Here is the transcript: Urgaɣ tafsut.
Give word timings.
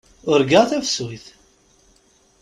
Urgaɣ 0.31 0.63
tafsut. 0.69 1.25